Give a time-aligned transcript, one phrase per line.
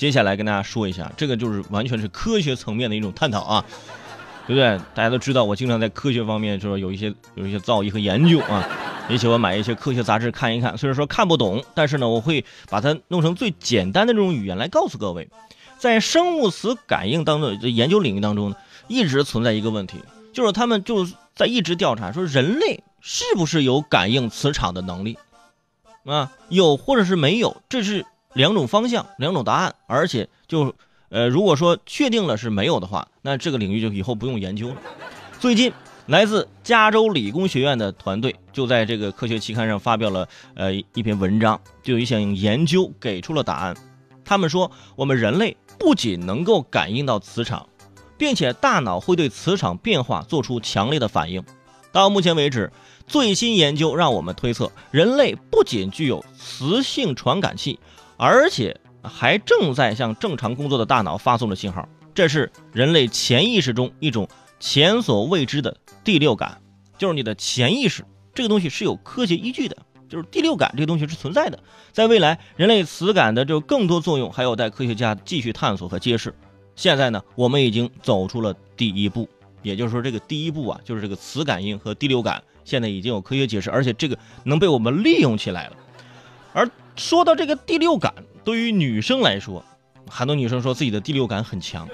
[0.00, 3.62] 接下来跟大家说一下，这个就是完全是科学层面的一种探讨啊，
[4.46, 4.80] 对不对？
[4.94, 8.66] 大家都知道，我经常在科学方面就是有一些有一些造诣和研究啊，
[9.10, 10.78] 也喜欢买一些科学杂志看一看。
[10.78, 15.28] 虽然说看不懂，但是呢，我会把它弄成最简单的这种语言来告诉各位。
[15.76, 18.56] 在生物磁感应当中，研究领域当中呢，
[18.88, 19.98] 一直存在一个问题，
[20.32, 25.18] 就是他们就在一直调查说人类是不是有感应磁场的能力
[26.06, 28.06] 啊，有或者是没有，这是。
[28.34, 30.74] 两种方向，两种答案，而且就，
[31.08, 34.76] 呃，如果说确定了是没有的话，那这个领域就以后不用研究了。
[35.40, 35.72] 最近，
[36.06, 43.76] 来自加州理工学院的团队就在这个科学期刊上发表了呃一篇文章，就一项研究给出了答案。
[44.24, 47.66] 他们说，我们人类不仅能够感应到磁场，
[48.16, 51.42] 并且大脑会对磁场变化做出强烈的反应。
[51.90, 52.70] 到目前为止，
[53.08, 57.80] 最新研究让我们推测，人类不仅具有磁性传感器。
[58.22, 66.60] 而且还正在向正常工作的大脑发送着信号，这是人类潜意识中一种前所未知的第六感，
[66.98, 71.58] 就是你的潜意识这个东西是有科学依据的，就是第六感这个东西是存在的。
[71.92, 76.34] 在未来，人类磁感的就更多作用还有待科学家继续探索和揭示。
[76.76, 79.26] 现在呢，我们已经走出了第一步，
[79.62, 85.76] 也就是说，这个第一步啊，就是这个磁感应和第六感，现在已经有科学解释，而且这个能被我们利用起来了，
[86.52, 86.70] 而。
[86.96, 88.12] 说到这个第六感，
[88.44, 89.64] 对于女生来说，
[90.08, 91.88] 很多女生说自己的第六感很强，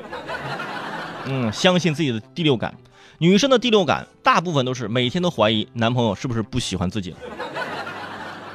[1.25, 2.75] 嗯，相信自己的第六感。
[3.19, 7.17] 女生的第六感大部分都是每天都怀疑男朋友是不是不喜欢自己了。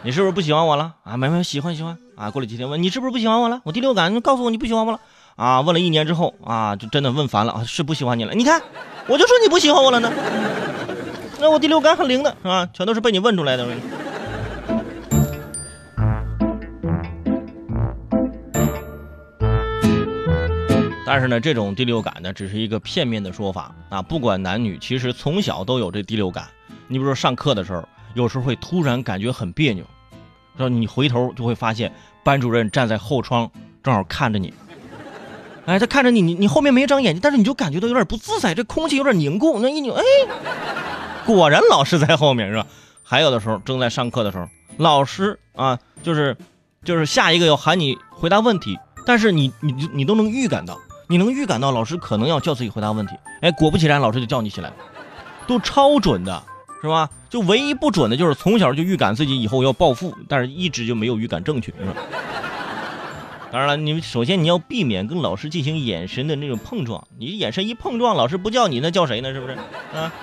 [0.03, 1.17] 你是不是不喜欢我了啊？
[1.17, 2.29] 没没喜欢喜欢啊。
[2.29, 3.61] 过了几天问你是不是不喜欢我了？
[3.63, 4.99] 我第六感告诉我你不喜欢我了
[5.35, 5.61] 啊。
[5.61, 8.33] 问了一年之后啊，就真的问烦了啊，是不喜欢你了。
[8.33, 8.61] 你看，
[9.07, 10.11] 我就说你不喜欢我了呢。
[11.39, 12.67] 那我第六感很灵的是吧？
[12.73, 13.65] 全都是被你问出来的。
[21.11, 24.01] 但是呢，这种第六感呢，只是一个片面的说法啊。
[24.01, 26.47] 不管男女，其实从小都有这第六感。
[26.87, 29.83] 你比如说上课的时候，有时候会突然感觉很别扭，
[30.57, 31.91] 说你回头就会发现
[32.23, 33.51] 班主任站在后窗，
[33.83, 34.53] 正好看着你。
[35.65, 39.59] 哎，他看着你，你你后面没长眼睛，但是你就感觉到有点不自在，这空气有点凝固。
[39.59, 40.03] 那一扭，哎，
[41.25, 42.65] 果然老师在后面是吧？
[43.03, 44.47] 还有的时候正在上课的时候，
[44.77, 46.37] 老师啊，就是
[46.85, 50.79] 就是下一个要喊你回答问题，但是你你你都能预感到。
[51.11, 54.75] 你能预感到老师可能要叫自己回答问题，哎，果不其然，老师就叫你起来了，
[55.45, 56.41] 都超准的，
[56.81, 57.09] 是吧？
[57.29, 61.93] 就唯一不准的就是从小就预感自己以后要暴富，但是一直就没有预感正确，是吧？
[63.51, 69.33] 当然了，你首先你要避免跟老师进行眼神的那种碰撞，你眼神一碰撞，老师不叫你，那叫谁呢？
[69.33, 69.57] 是不是？
[69.93, 70.13] 啊？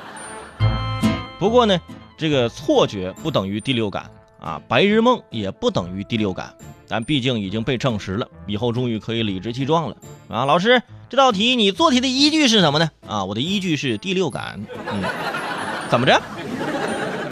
[1.38, 1.78] 不过呢，
[2.16, 4.10] 这个错觉不等于第六感
[4.40, 6.54] 啊，白日梦也不等于第六感。
[6.88, 9.96] 但毕竟已经被证实了，以后终于可以理直气壮了
[10.28, 10.44] 啊！
[10.44, 12.90] 老师，这道题你做题的依据是什么呢？
[13.06, 14.58] 啊，我的依据是第六感。
[14.90, 15.02] 嗯，
[15.90, 16.20] 怎么着？